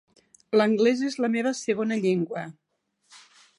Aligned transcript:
L'anglès 0.55 1.03
és 1.09 1.17
la 1.25 1.29
meva 1.35 1.53
segona 1.59 1.99
llengua. 2.07 2.47